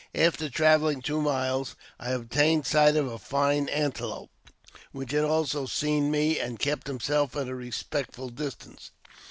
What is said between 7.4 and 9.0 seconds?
a respectable distance.